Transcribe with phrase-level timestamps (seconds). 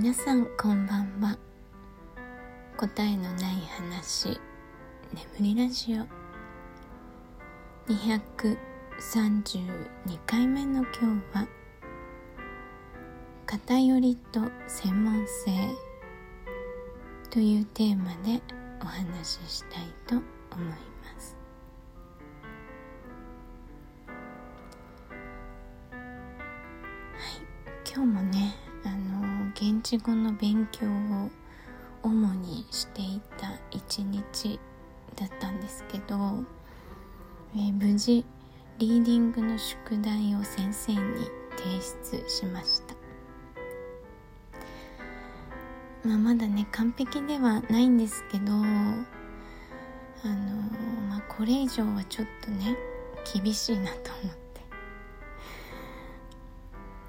[0.00, 1.36] 皆さんこんばんは。
[2.76, 4.38] 答えのない話
[5.12, 6.06] 眠りラジオ。
[7.92, 9.66] 232
[10.24, 11.48] 回目の今日は
[13.44, 15.50] 偏りと専門性
[17.28, 18.40] というテーマで
[18.80, 20.76] お話ししたいと思いま
[21.18, 21.36] す。
[25.10, 25.16] は
[27.16, 28.54] い今日もね
[29.60, 31.30] 現地語の勉強を
[32.04, 34.60] 主にしていた一日
[35.16, 36.44] だったんですけど、
[37.56, 38.24] えー、無事
[38.78, 40.98] リーディングの宿題を先生に
[41.56, 41.80] 提
[42.22, 42.94] 出しました。
[46.04, 48.62] まあ、まだね完璧ではないんですけどあの
[51.08, 52.76] まあこれ以上はちょっとね
[53.34, 54.47] 厳しいなと思って。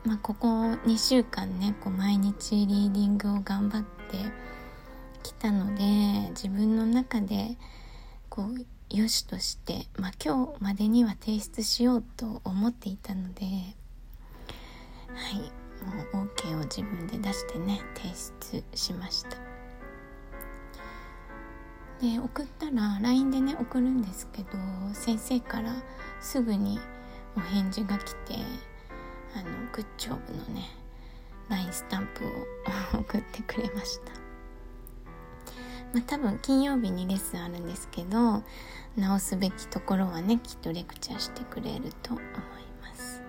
[0.05, 4.17] まあここ2週間ねこう毎日リーディングを頑張って
[5.23, 7.57] きたので自分の中で
[8.29, 13.51] こうよしとして、まあ、今日までには提出しようと思っていたのでは
[15.31, 15.51] い
[16.13, 18.09] もう OK を自分で出してね提
[18.53, 19.37] 出しました。
[22.01, 24.49] で送ったら LINE でね送るんですけど
[24.93, 25.73] 先生から
[26.21, 26.79] すぐに
[27.35, 28.35] お返事が来て
[29.35, 30.69] あのグッジョブのね
[31.49, 34.11] LINE スタンプを送ってくれました
[35.93, 38.43] まあ多分金曜日にレッスンあるんですけど
[38.97, 42.23] 直すべきところはねきっとレクチャーしてくれると思い
[42.81, 43.21] ます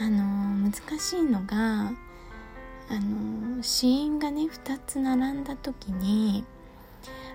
[0.00, 0.22] あの
[0.70, 1.92] 難しいのが
[2.90, 6.44] あの子音がね2つ並んだ時に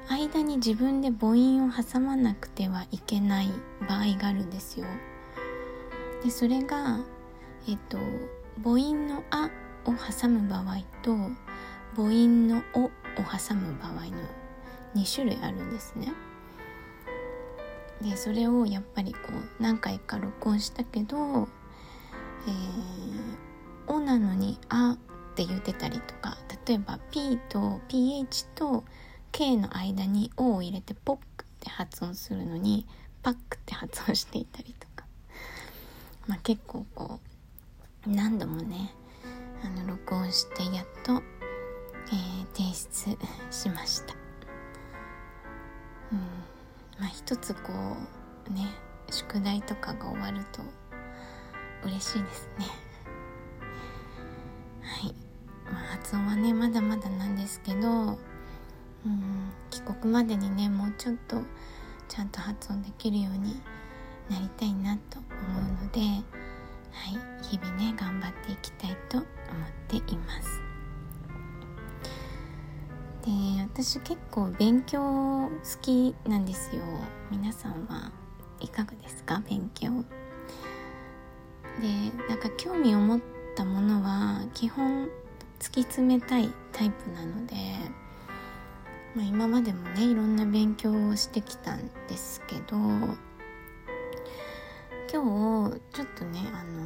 [0.10, 3.50] 間に自分で母音を挟まなくてはいけない
[3.88, 4.86] 場合があるんですよ。
[6.24, 7.00] でそれが、
[7.68, 7.98] えっと、
[8.64, 9.50] 母音の「あ」
[9.86, 11.16] を挟む場合と
[11.96, 14.02] 母音の「お」を挟む場合の
[14.96, 16.14] 2種類あるんですね。
[18.02, 21.48] でそれをやっぱりこう何回か録音したけど
[22.46, 28.84] えー、おなのにあって言ってたりとか例えば P と PH と
[29.32, 32.86] K の間に O を入れてポックって発音するのに
[33.24, 34.93] パックって発音していたりとか、
[36.28, 37.20] まあ、結構こ
[38.08, 38.94] う何度もね
[39.64, 43.18] あの録音してやっと、えー、提出
[43.52, 44.14] しました。
[46.12, 46.20] うん。
[47.00, 47.72] まあ、一つこ
[48.50, 48.68] うね
[49.10, 50.62] 宿題とかが終わると
[51.86, 52.66] 嬉しいですね。
[54.82, 55.16] はい、
[55.72, 58.18] まあ、発音はねまだまだなんですけど
[59.06, 59.54] うん。
[59.70, 61.42] 帰国までにねもうちょっと
[62.08, 63.60] ちゃんと発音できるように
[64.30, 65.28] なりたいなと思
[65.60, 66.06] うので、は
[67.10, 69.28] い、日々ね頑張っていきたいと思っ
[69.88, 70.62] ています。
[73.26, 73.32] で
[73.62, 75.50] 私結構勉強好
[75.82, 76.82] きなんですよ。
[77.32, 78.12] 皆さんは
[78.60, 79.42] いかがですか？
[79.50, 79.90] 勉強。
[81.82, 81.88] で
[82.30, 83.22] なんか興味を持っ
[83.56, 85.10] たものは基本
[85.60, 87.56] 突き詰めたいタイプなので、
[89.16, 92.78] まあ、今までもねいろんな勉強をしてきたんですけど
[95.14, 96.82] 今日ちょっとねあの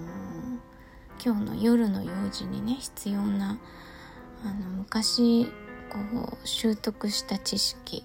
[1.17, 3.57] ー、今日の夜の用事にね必要な
[4.43, 5.45] あの昔
[5.89, 8.03] こう習得した知識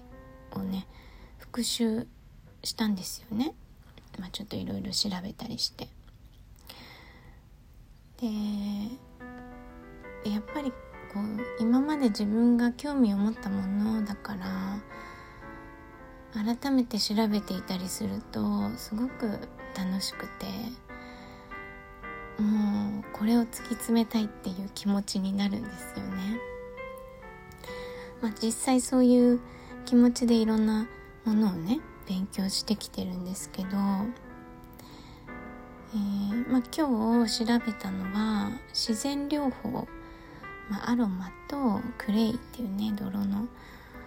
[0.53, 0.87] をね
[1.39, 2.07] 復習
[2.63, 3.53] したんですよね、
[4.17, 5.89] まあ、ちょっといろいろ調べたりして。
[8.21, 8.29] で
[10.31, 14.79] やっぱりこう今まで自分が興味を持ったものだから
[16.33, 18.41] 改めて調べていたりすると
[18.75, 19.39] すごく
[19.77, 20.45] 楽しくて
[22.41, 26.39] もうこれを突き詰めたいっていう気持ちになるんですよね。
[28.21, 29.39] まあ、実際そういう
[29.85, 30.87] 気持ちでいろんな
[31.25, 33.77] ものをね勉強してきてるんですけど
[35.95, 39.87] えー、まあ、今日調べたのは自然療法、
[40.67, 43.47] まあ、アロマとクレイっていうね泥の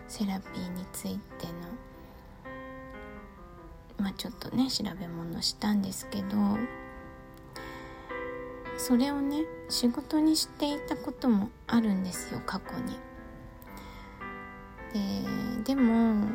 [0.09, 1.53] セラピーについての、
[3.99, 6.29] まあ、ちょっとね調べ物したんですけど
[8.77, 12.99] それをね仕事にしていたこともあるんですよ過去に。
[15.65, 16.29] ででも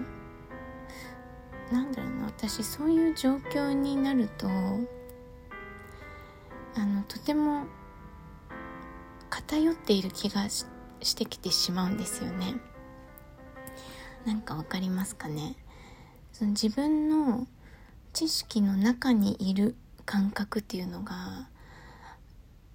[1.71, 4.51] なんだろうな私そういう状況になるとあ
[6.85, 7.65] のとても
[9.29, 10.65] 偏っている気がし
[11.15, 12.55] てきてしまうんですよね
[14.25, 15.55] なんかわかりますかね？
[16.33, 17.47] その自分の
[18.13, 19.75] 知識の中にいる
[20.05, 21.47] 感覚っていうのが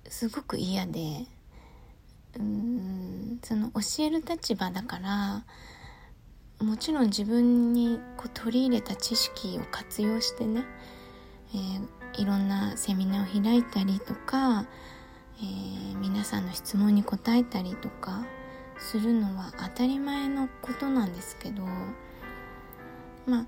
[0.08, 1.26] すごく嫌で
[2.38, 5.44] うんその教える立場だから
[6.60, 10.64] もちろん自分にこう取り入れた知識を活用してね、
[11.54, 14.64] えー、いろんなセミナーを開いたりとか、
[15.38, 18.24] えー、皆さんの質問に答えたりとか
[18.78, 21.62] するのは当たり前のことなんですけど
[23.26, 23.46] まあ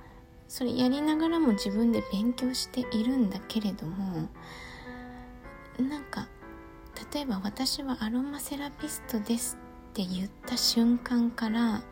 [0.48, 4.28] それやりながらも自分で勉強しているんだけれども
[5.78, 6.26] なんか
[7.12, 9.56] 例えば私はアロマセラピストです
[9.90, 11.82] って言った瞬間から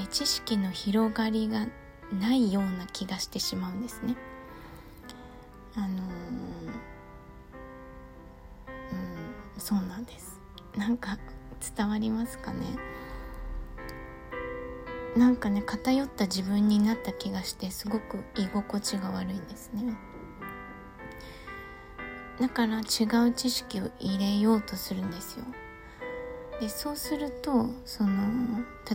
[0.00, 1.66] え知識の広がりが
[2.12, 4.16] ないような気がしてしまうんですね。
[5.74, 5.96] あのー、う
[9.58, 10.40] んそうなんです
[10.76, 11.18] なんか
[11.76, 12.66] 伝わりますかね？
[15.18, 19.98] なんかね偏った自分になった気がしてすごく居心地が悪いんですね。
[22.40, 25.44] だから違う知識を入れようとするんですよ。
[26.60, 28.10] でそうするとその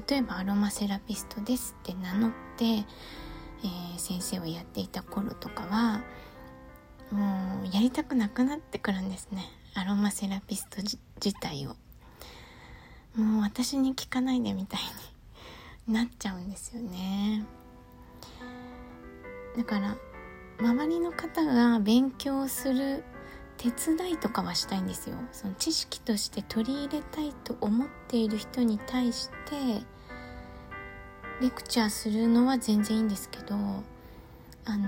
[0.10, 6.02] 例えばアロマセラピストですって名乗って、えー、先生をやっていた頃とかは
[7.12, 9.44] もうやりたくなくなってくるんですね。
[9.74, 10.98] アロマセラピスト自
[11.38, 11.76] 体を。
[13.16, 15.13] もう私に聞かないでみたいに。
[15.88, 17.46] なっちゃうんですよね。
[19.58, 19.98] だから
[20.60, 23.04] 周りの方が勉強する
[23.58, 25.18] 手伝いとかはしたいんですよ。
[25.32, 29.84] その知識として取り入れたいと思っている人に対して
[31.42, 33.56] レクチャーするのは全然いいんですけど
[34.66, 34.88] あの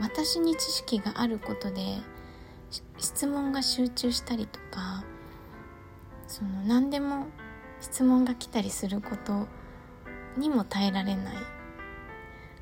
[0.00, 1.98] 私に知識があることで
[2.98, 5.04] 質問が集中したりとか
[6.26, 7.26] その何でも
[7.80, 9.48] 質問が来たりすること
[10.38, 11.36] にも耐えられない。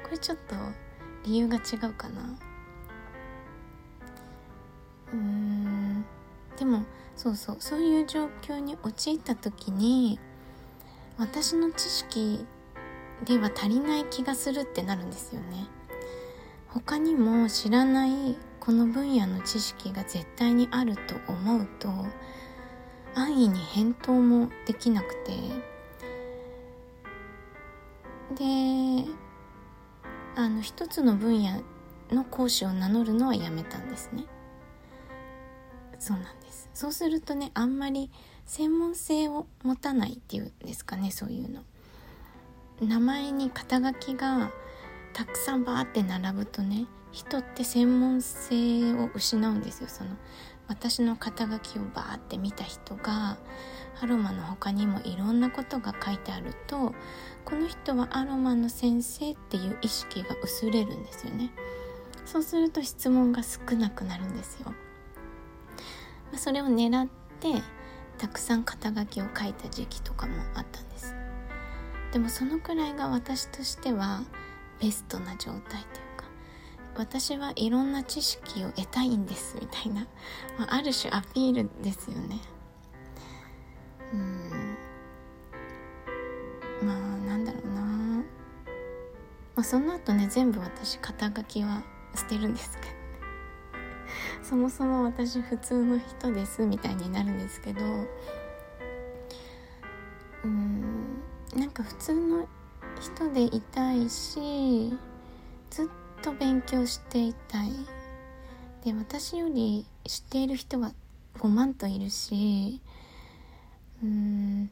[0.03, 0.55] これちょっと
[1.25, 2.39] 理由が違うかな。
[5.13, 6.05] うーん。
[6.57, 6.85] でも
[7.17, 7.57] そうそう。
[7.61, 10.19] そういう状況に陥った時に
[11.19, 12.47] 私の知識
[13.25, 15.67] では足りない気がするってなるんですよね。
[16.69, 21.89] 他にも知らないこの分野の知識が絶対にあると思うと
[23.15, 25.76] 安易に返答もできなくて。
[28.35, 29.05] で
[30.35, 31.63] あの一つの分野
[32.11, 34.25] の講師を名乗るのはやめたんですね。
[35.99, 36.69] そうなんです。
[36.75, 38.11] そうするとねあんまり
[38.45, 41.63] 専門性を持たないっていうんですかねそういうの。
[42.81, 44.51] 名前に肩書きが
[45.15, 49.89] たくさんバーって並ぶとね人って専門性を失うんですよ。
[49.89, 50.11] その
[50.69, 53.39] 私の肩書きをバーって見た人が
[54.03, 56.93] アロマの他にもいろんなことが書いてあると
[57.47, 61.53] この人はアロマの先生っていう意識が薄れるんですよね。
[62.25, 64.75] そうすると質問が少なくなるんですよ。
[66.35, 67.09] それを狙っ
[67.39, 67.63] て
[68.19, 71.15] たくさん肩書きを書いた時期とかもあったんです。
[72.11, 74.23] でもそのくらいが私としては
[74.81, 76.25] ベストな状態というか
[76.97, 80.07] 私はいろんな知識を得たいんですみたいな、
[80.59, 82.41] まあ、ある種アピールですよね。
[84.13, 84.46] うん。
[89.57, 91.83] あ、その後ね全部私肩書きは
[92.15, 92.97] 捨てるんですけど。
[94.43, 97.81] そもそも私普通の人ですみたいになるんですけど。
[100.45, 101.23] うん
[101.57, 102.49] なんか普通の
[103.01, 104.97] 人でいたいし
[105.71, 105.89] ずっ
[106.23, 107.73] と勉強していたい。
[108.85, 110.93] で私より知っている人は
[111.39, 112.81] 5万といるし
[114.03, 114.71] うん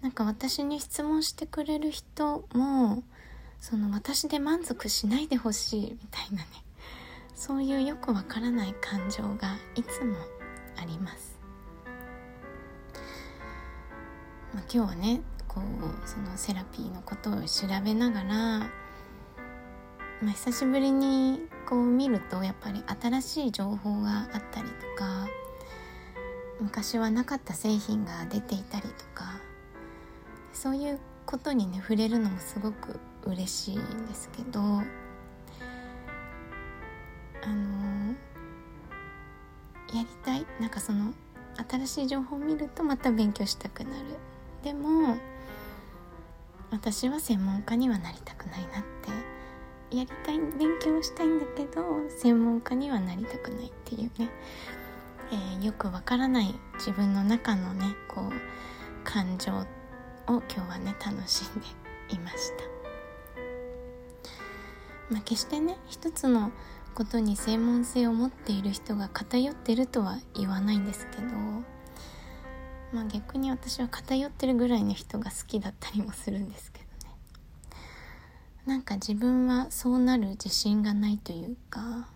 [0.00, 3.02] なんか私に質問してくれる人も
[3.60, 6.46] その私で満足しないでほしいみたいなね。
[7.38, 10.16] そういうよくわからない感情がいつも
[10.76, 11.38] あります、
[14.52, 18.70] まあ、今日はねこうそのセラピーのことを調べながら
[20.20, 25.28] まあ、久しぶりにこう見るとやっぱり新しい情報があったりとか
[26.60, 29.40] 昔はなかった製品が出ていたりとか
[30.52, 30.98] そういう
[31.28, 34.64] ことにね触れるのもすごく嬉しいんですけどあ
[37.44, 38.14] の
[39.92, 41.12] やりたいなんかその
[41.68, 44.06] 新しい情報を見るとまた勉強したくなる。
[44.62, 45.18] でも
[46.70, 48.82] 私は専門家にはなりたくないなっ
[49.90, 49.96] て。
[49.96, 54.28] やりたい勉強したいんだけど専門家にはなりたくないっていうね、
[55.32, 58.32] えー、よくわからない自分の中のねこう
[59.04, 59.64] 感情
[60.28, 61.66] を今日はね楽しんで
[62.14, 62.78] いました。
[65.10, 66.52] まあ、決してね一つの
[66.94, 71.28] ことに専門性を持っている人が偏ってるとは言わないんですけど
[72.92, 77.14] まあ逆に私は偏ってるぐらいの人が好きだったりもするんですけどね
[78.66, 82.08] なんか自分はそうなる自信がないというか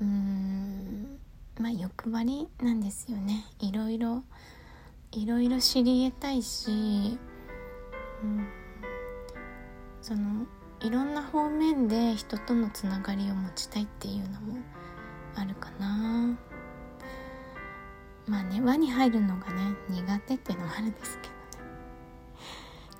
[0.00, 1.18] うーん
[1.58, 4.22] まあ欲張りなんですよねいろいろ
[5.12, 8.46] いろいろ知り得たいし、うん、
[10.00, 10.46] その
[10.80, 14.58] いろんな方面で人とのつながりを持ちたいっていうのも
[15.34, 16.38] あるかな。
[18.28, 21.40] まあね輪に入るのがね苦手っていうのもあるんですけどね。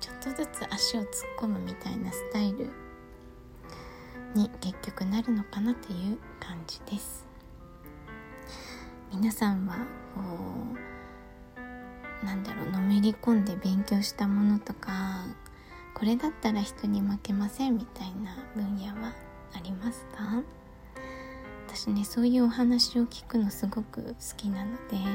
[0.01, 1.07] ちょっとずつ足を突っ
[1.39, 2.69] 込むみたいなスタイル
[4.35, 7.25] に結局なるのかなという感じです。
[9.13, 10.00] 皆さんは
[12.23, 15.25] なんだろうのめり込んで勉強したものとか
[15.93, 19.13] これだったら人に負けませんみたいな分野は
[19.53, 20.43] ありますか？
[21.67, 25.07] 私ねそういうお話を聞くのすごく好きなのではい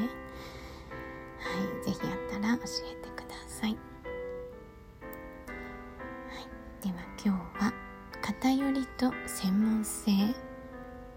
[1.85, 3.79] 是非あったら教えてください、はい、
[6.83, 7.73] では今日は
[8.23, 10.11] 「偏りと専門性」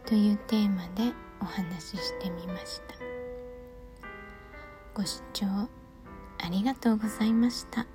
[0.05, 2.95] というテーマでお話ししてみました。
[4.93, 5.45] ご視聴
[6.39, 7.85] ありがとうございました。